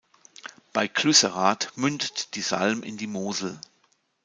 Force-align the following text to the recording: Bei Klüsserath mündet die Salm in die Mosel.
Bei 0.73 0.87
Klüsserath 0.87 1.73
mündet 1.77 2.33
die 2.33 2.41
Salm 2.41 2.81
in 2.81 2.97
die 2.97 3.05
Mosel. 3.05 3.59